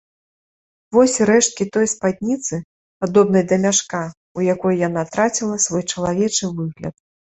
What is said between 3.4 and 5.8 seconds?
да мяшка, у якой яна траціла